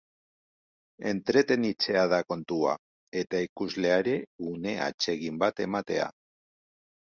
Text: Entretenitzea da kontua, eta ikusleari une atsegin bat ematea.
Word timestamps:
Entretenitzea 1.09 2.05
da 2.13 2.21
kontua, 2.33 2.73
eta 3.25 3.43
ikusleari 3.49 4.17
une 4.53 4.75
atsegin 4.87 5.39
bat 5.45 5.63
ematea. 5.69 6.11